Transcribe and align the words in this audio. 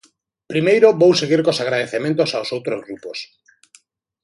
Primeiro, 0.51 0.87
vou 1.01 1.11
seguir 1.21 1.41
cos 1.45 1.61
agradecementos 1.63 2.29
aos 2.31 2.49
outros 2.55 2.79
grupos. 2.85 3.17